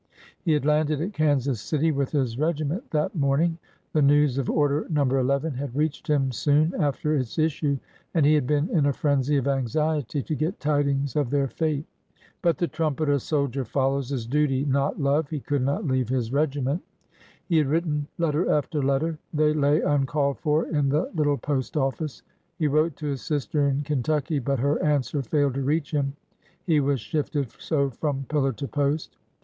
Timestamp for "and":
8.15-8.25, 13.63-13.67